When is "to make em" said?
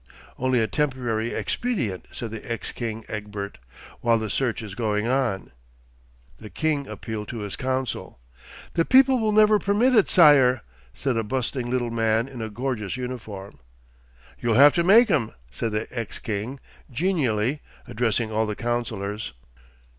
14.73-15.33